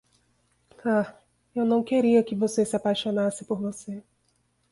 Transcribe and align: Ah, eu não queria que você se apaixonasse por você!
Ah, 0.83 1.13
eu 1.53 1.63
não 1.63 1.83
queria 1.83 2.23
que 2.23 2.33
você 2.33 2.65
se 2.65 2.75
apaixonasse 2.75 3.45
por 3.45 3.59
você! 3.61 4.01